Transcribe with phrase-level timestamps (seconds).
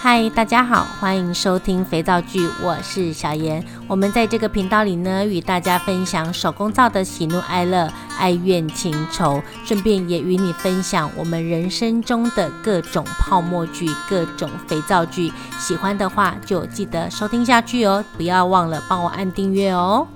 [0.00, 3.64] 嗨，大家好，欢迎收听肥皂剧，我是小妍。
[3.88, 15.32] 我们在这个频道里呢，与大家分享手工皂的喜怒哀乐、爱怨情仇，顺便也与你分享我们人生中的各种泡沫剧、各种肥皂剧。
[15.58, 20.06] 喜欢的话就记得收听下去哦，不要忘了帮我按订阅哦。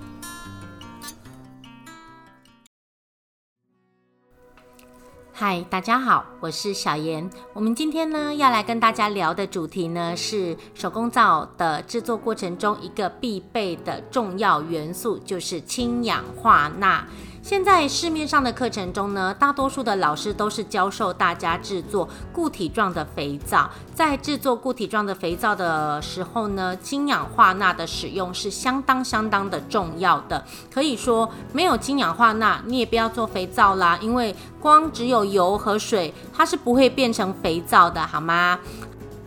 [5.44, 7.28] 嗨，大家好，我是小妍。
[7.52, 17.04] 我们今天呢要来跟大家聊的主题呢是手工皂的制作过程中一个必备的重要元素，就是氢氧化钠。
[17.42, 23.68] 现在市面上的课程中呢，大多数的老师都是教授大家制作固体状的肥皂。
[23.92, 30.44] 在制作固体状的肥皂的时候呢，氢氧化钠的使用是相当相当的重要的。
[30.72, 38.60] 可以说，没有氢氧化钠，你也不要做肥皂啦，因为光只有油和水，它是不会变成肥皂的，好吗？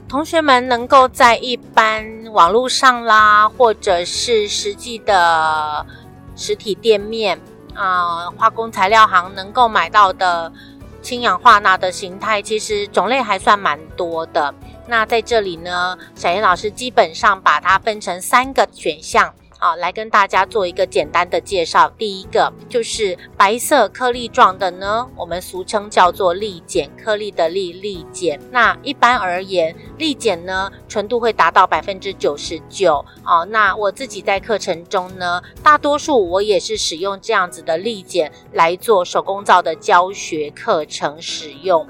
[0.07, 5.85] 同学们能够在一般网络上啦，或者是实际的
[6.37, 7.37] 实体店面。
[7.75, 10.51] 啊、化工材料行能够买到的
[11.01, 14.53] 氢氧化钠的形态，其实种类还算蛮多的。
[14.87, 19.33] 那在这里呢，小燕老师基本上把它分成三个选项。
[19.65, 21.91] 好，来跟大家做一个简单的介绍。
[21.97, 28.39] 第一个就是白色颗粒状的呢，我们俗称叫做粒碱，颗粒的粒，粒碱。
[28.51, 33.03] 那一般而言，粒碱呢纯度会达到百分之九十九。
[33.23, 41.87] 好，那我自己在课程中呢，大多数我也是使用这样子的粒碱来做手工皂的教学课程使用。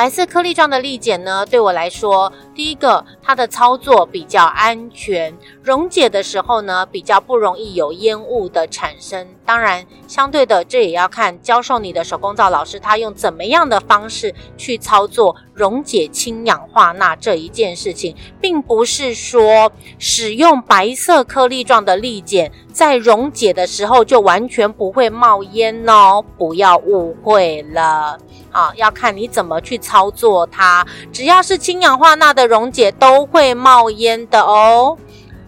[0.00, 9.28] 白色颗粒状的粒碱呢，对我来说，第一个它的操作比较安全，溶解的时候呢，比较不容易有烟雾的产生。
[9.50, 28.16] 当然，相对的，这也要看教授你的手工皂老师他用怎么样的方式去操作溶解氢氧化钠这一件事情，并不是说使用白色颗粒状的粒碱在溶解的时候就完全不会冒烟哦，不要误会了。
[28.52, 30.86] 啊，要看你怎么去操作它。
[31.12, 34.96] 只要是氢氧化钠的溶解，都会冒烟的哦。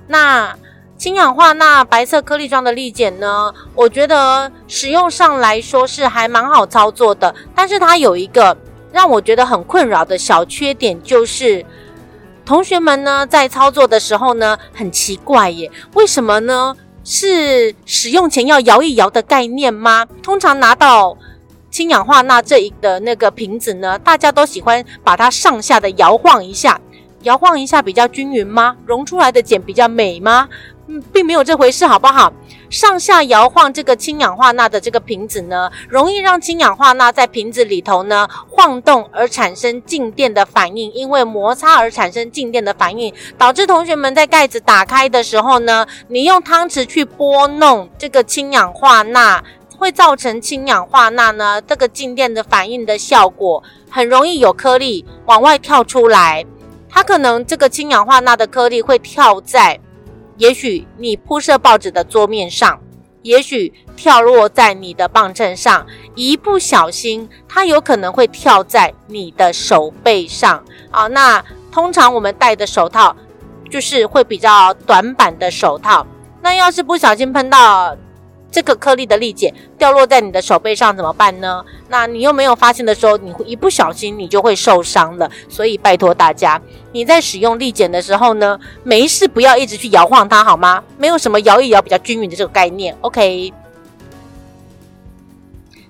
[0.09, 0.57] 那
[1.03, 3.53] 氢氧化钠白色颗粒状的粒碱呢？
[3.75, 8.57] 我觉得使用上来说是还蛮好操作的，但是它有一个
[8.93, 11.67] 让我觉得很困扰的小缺点，就是
[12.45, 16.77] 同学们呢在操作的时候呢，很奇怪耶，为什么呢？
[17.03, 20.07] 是使用前要摇一摇的概念吗？
[20.23, 21.19] 通常拿到。
[21.73, 26.81] 氢氧化钠这一的那个瓶子呢，大家都喜欢把它上下的摇晃一下，
[27.23, 28.77] 摇晃一下比较均匀吗？
[28.87, 30.49] 溶出来的碱比较美吗？
[31.13, 32.33] 并没有这回事，好不好？
[32.69, 49.43] 上下摇晃这个氢氧化钠的这个瓶子呢，容易让氢氧化钠在瓶子里头呢晃动而产生静电的反应，因为摩擦而产生静电的反应，导致同学们在盖子打开的时候呢，你用汤匙去拨弄这个氢氧化钠。
[49.79, 53.61] 会造成氢氧化钠呢，这个静电的反应的效果
[53.91, 56.47] 很容易有颗粒往外跳出来。
[56.89, 59.81] 它可能这个氢氧化钠的颗粒会跳在，
[60.43, 62.81] 也许你铺设报纸的桌面上，
[63.23, 65.87] 也许跳落在你的棒秤上，
[66.17, 70.65] 一不小心它有可能会跳在你的手背上。
[70.91, 73.17] 好，那通常我们戴的手套
[73.71, 76.05] 就是会比较短板的手套。
[76.43, 77.97] 那要是不小心碰到。
[78.53, 81.65] 这个颗粒的粒碱掉落在你的手背上怎么办呢？
[81.89, 85.29] 那你又没有发现的时候，你会一不小心你就会受伤了。
[85.49, 86.61] 所以拜托大家，
[86.93, 90.85] 你在使用粒碱的时候呢，没事不要一直去摇晃它，好吗？
[90.99, 92.95] 没有什么摇一摇比较均匀的这个概念。
[93.01, 93.53] OK，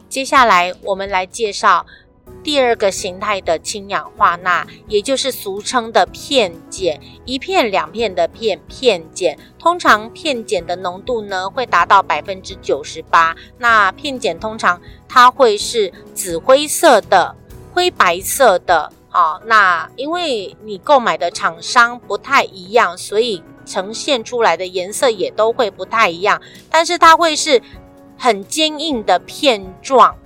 [0.08, 1.84] 接下来我们来介绍。
[2.42, 13.36] 第二个形态的氢氧化钠，也就是俗称的片碱，一片两片的片片碱，通常片碱的浓度呢会达到百分之九十八。
[13.58, 17.36] 那片碱通常它会是紫灰色的、
[17.72, 18.92] 灰白色的。
[19.08, 26.40] 好、那因为你购买的厂商不太一样，所以呈现出来的颜色也都会不太一样。
[26.70, 27.60] 但是它会是
[28.16, 30.16] 很坚硬的片状。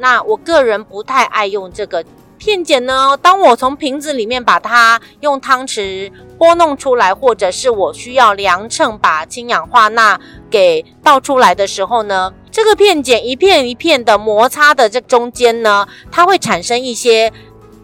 [0.00, 2.04] 那我个人不太爱用这个
[2.38, 3.16] 片碱呢。
[3.20, 10.18] 当我从瓶子里面把它用汤匙拨弄出来，或者是我需要量秤把氢氧化钠
[10.50, 17.30] 给倒出来的时候呢，这个片碱一片一片的摩擦的这中间呢，它会产生一些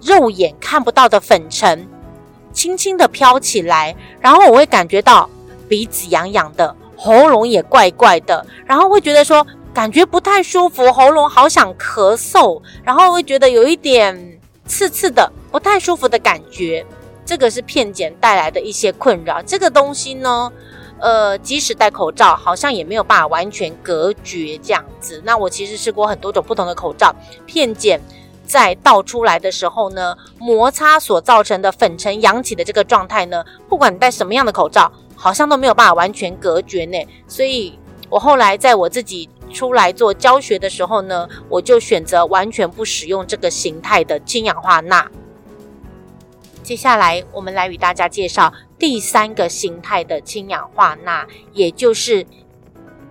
[0.03, 1.87] 肉眼看不到的粉尘，
[2.53, 5.29] 轻轻的飘起来，然后我会感觉到
[5.69, 9.47] 鼻子痒痒的，喉咙也怪怪的，然后会觉得说。
[9.77, 16.83] 感觉不太舒服，喉咙好想咳嗽，然后会觉得有一点刺刺的，不太舒服的感觉。
[17.27, 19.43] 这个是片检带来的一些困扰。
[19.43, 20.51] 这个东西呢，
[20.99, 25.21] 呃，即使戴口罩，好像也没有办法完全隔绝这样子。
[25.27, 27.15] 那我其实试过很多种不同的口罩，
[27.45, 28.01] 片检
[28.47, 36.97] 在倒出来的时候呢，摩擦所造成的粉尘扬起的这个状态呢，不管戴什么样的口罩，好像都没有办法完全隔绝呢。
[37.29, 45.11] 所以我后来在我自己出来做教学的时候呢，我就选择完全不使用这个形态的氢氧化钠。
[46.63, 52.27] 接下来，我们来与大家介绍第三个形态的氢氧化钠，也就是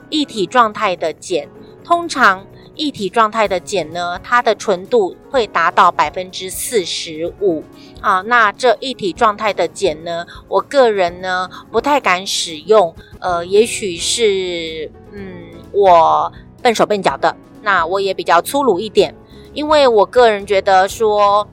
[0.09, 1.47] 液体状态的碱。
[1.81, 2.45] 通常，
[2.75, 7.63] 液体状态的碱呢，它的纯度会达到百分之四十五
[8.01, 8.19] 啊。
[8.21, 12.93] 那这液体状态的碱呢，我个人呢不太敢使用。
[13.19, 15.44] 呃，也许是嗯，
[15.75, 16.31] 我
[16.61, 19.13] 笨手笨脚的，那我也比较粗鲁一点，
[19.53, 21.47] 因为我个人觉得说。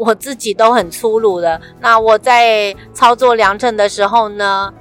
[0.00, 4.72] 我自己都很粗鲁的，那我在操作量秤的时候呢，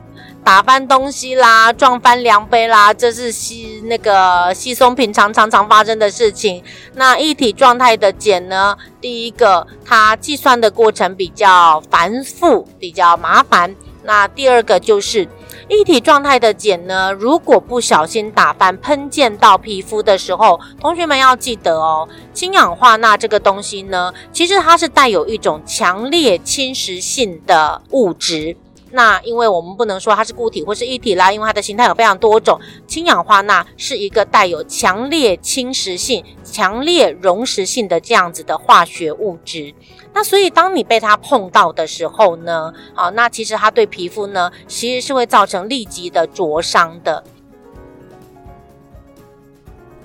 [0.44, 6.64] 打翻东西啦，撞翻量杯啦，这是稀那个稀松平常，常常发生的事情。
[6.94, 13.76] 那液体状态的碱呢，第一个它计算的过程比较繁复，比较麻烦。
[14.04, 15.28] 那第二个就是。
[15.70, 28.56] 液体状态的碱呢，如果不小心打翻喷溅到皮肤的时候，同学们要记得哦，氢氧化钠这个东西呢，其实它是带有一种强烈侵蚀性的物质。
[28.92, 32.58] 那因为我们不能说它是固体或是液体啦，因为它的形态有非常多种。
[32.88, 39.74] 氢氧化钠是一个带有强烈侵蚀性、强烈溶蚀性的这样子的化学物质。
[40.14, 47.24] 那所以当你被它碰到的时候呢，好，那其实它对皮肤呢，其实是会造成立即的灼伤的。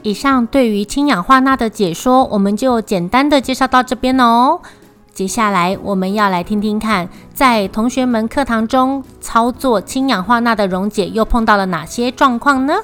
[0.03, 4.61] 以上对于氢氧化钠的解说，我们就简单的介绍到这边哦。
[5.15, 12.75] 接下来我们要来听听看，在同学们课堂中操作氢氧化钠的溶解又碰到了哪些状况呢？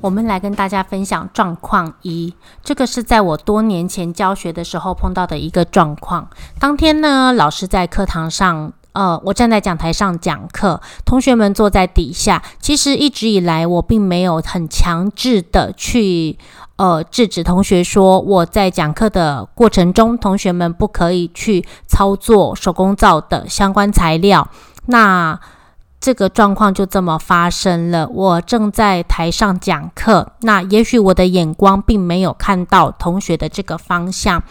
[0.00, 6.28] 我们来跟大家分享状况一，这个是在我多年前教学的时候碰到的一个状况。
[6.58, 12.42] 当天呢，老师在课堂上，呃，我站在讲台上讲课，同学们坐在底下。
[12.58, 16.38] 其实一直以来，我并没有很强制的去，
[16.76, 24.48] 呃，制止同学说我在讲课的过程中，同学们不可以去操作手工皂的相关材料。
[24.86, 25.38] 那
[26.00, 28.08] 这个状况就这么发生了。
[28.08, 34.42] 我正在台上讲课，那也许我的眼光并没有看到同学的这个方向。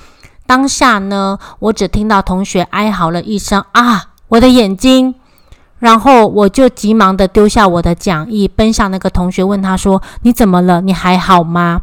[0.45, 5.15] 当下呢，我只听到同学哀嚎了一声：“啊，我的眼睛！”
[5.79, 10.81] 然后我就急忙地丢下我的讲义，奔向那个同学，问他说：“你怎么了？
[10.81, 11.81] 你还好吗？”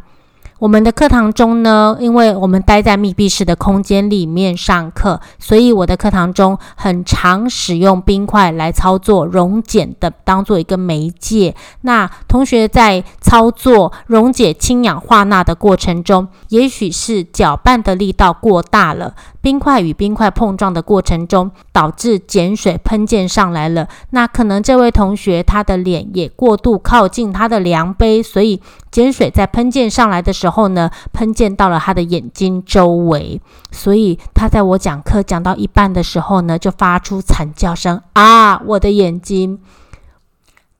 [0.58, 11.54] 我们的课堂中呢，因为我们待在密闭式的空间里面上课，所以我的课堂中很常使用冰块来操作溶解的，当做一个媒介。
[11.82, 19.14] 那同学在操作溶解氢氧化钠的过程中，也许是搅拌的力道过大了。
[19.42, 23.86] 冰块与冰块碰撞的过程中，导致碱水喷溅上来了。
[24.10, 28.60] 那可能这位同学他的脸也过度靠近他的量杯，所以
[28.96, 33.42] 碱水在喷溅上来的时候呢，喷溅到了他的眼睛周围。
[33.70, 39.60] 所以他在我讲课讲到一半的时候呢，就发出惨叫声：“啊，我的眼睛！”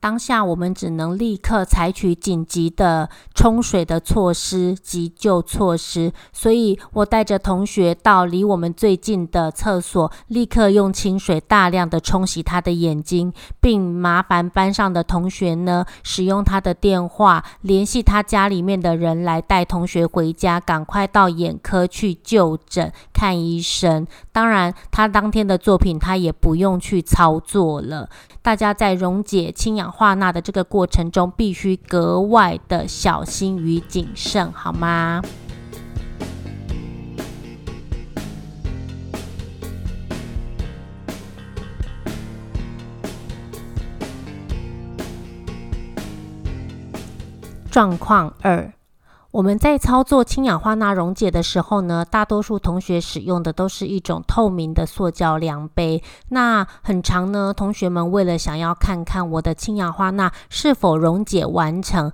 [0.07, 22.93] 当下我们只能立刻采取紧急的冲水的措施、急救措施，所以我带着同学到离我们最近的厕所，立刻用清水大量的冲洗他的眼睛，并麻烦班上的同学呢，使用他的电话联系他家里面的人来带同学回家，赶快到眼科去就诊。
[23.17, 24.05] 看医生。
[24.31, 28.07] 当然，他当天的作品他也不用去操作了。
[28.43, 35.23] 大家在溶解氢氧化钠的这个过程中，必须格外的小心与谨慎，好吗？
[47.71, 48.73] 状况二，
[49.31, 56.01] 我们在操作氢氧化钠溶解的时候呢，大多数同学使用的都是一种透明的塑胶量杯。
[56.29, 62.11] 那很长呢，同学们为了想要看看我的氢氧化钠是否溶解完成。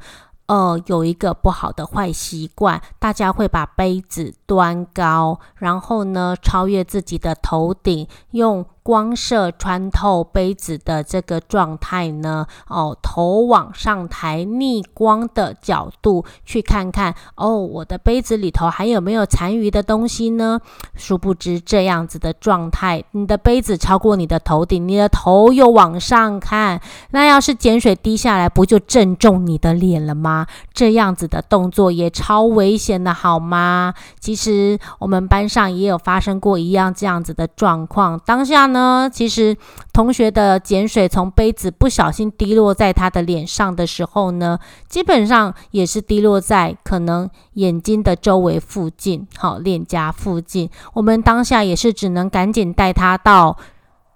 [0.47, 20.59] 呃，有一个不好的坏习惯，大家会把杯子端高，然后呢，超越自己的头顶，用光射穿透杯子的这个状态呢，哦，头往上抬，逆光的角度去看看，哦，我的杯子里头还有没有残余的东西呢？
[20.95, 30.45] 殊不知这样子的状态，你的杯子超过你的头顶，你的头又往上看，那要是碱水滴下来，不就正中你的脸了吗？
[30.73, 33.93] 这样子的动作也超危险的，好吗？
[34.19, 39.55] 其实我们班上也有发生过一样这样子的状况，当下呢，其实
[39.93, 50.69] 同学的碱水从杯子不小心滴落在他的脸上的时候呢，基本上也是滴落在可能眼睛的周围附近，好，脸颊附近。
[50.93, 53.55] 我们当下也是只能赶紧带他到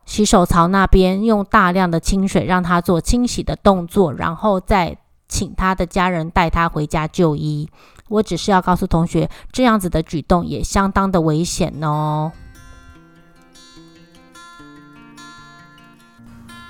[0.05, 4.97] 洗手槽那边，用大量的清水让他做清洗的动作，然后再
[5.29, 7.69] 请他的家人带他回家就医。
[8.09, 12.31] 我只是要告诉同学，这样子的举动也相当的危险哦。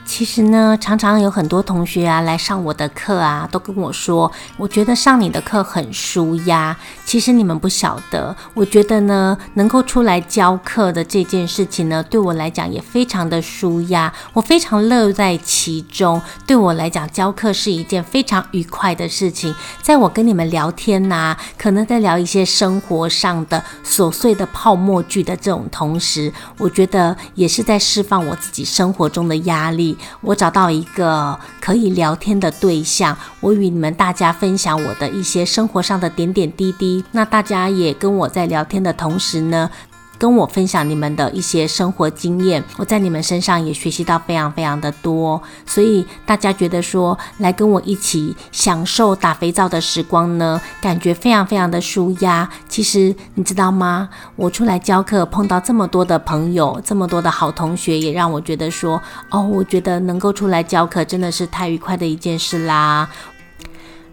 [0.07, 6.75] 其实呢，常常有很多同学啊来上我的课啊，都跟我说，我觉得上你的课很舒压。
[7.05, 16.19] 其实你们不晓得，我觉得呢，能够出来教课的这件事情呢，对我来讲也非常的舒压，我非常乐在其中。
[16.47, 19.53] 对我来讲，教课是一件非常愉快的事情。
[19.81, 29.96] 在我跟你们聊天呐、可能在聊一些生活上的琐碎的泡沫剧的这种同时，我觉得也是在释放我自己生活中的压力。
[30.21, 37.03] 我找到一个可以聊天的对象，我与你们大家分享我的一些生活上的点点滴滴。
[37.11, 39.69] 那大家也跟我在聊天的同时呢，
[40.17, 52.49] 跟我分享你们的一些生活经验，我在你们身上也学习到非常非常的多，所以大家觉得说来跟我一起享受打肥皂的时光呢，感觉非常非常的舒压。
[52.67, 54.09] 其实你知道吗？
[54.35, 63.07] 我出来教课碰到这么多的朋友，这么多的好同学，也让我觉得说，哦，我觉得能够出来教课真的是太愉快的一件事啦。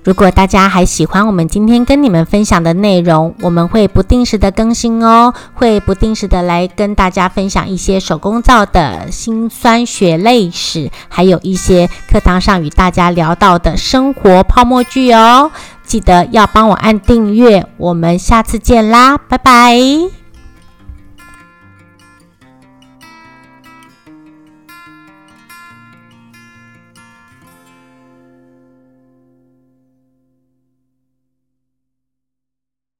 [0.05, 15.51] 如果大家还喜欢我们今天跟你们分享的内容，我们会不定时的更新哦，会不定时的来跟大家分享一些手工皂的辛酸血泪史，还有一些课堂上与大家聊到的生活泡沫剧哦。
[15.85, 20.24] 记得要帮我按订阅，我们下次见啦，拜拜。